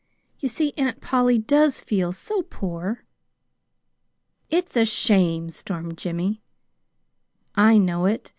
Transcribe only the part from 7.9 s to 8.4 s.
it.